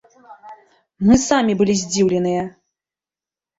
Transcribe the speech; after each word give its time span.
Мы 1.09 1.19
самі 1.27 1.53
былі 1.61 1.73
здзіўленыя! 1.83 2.43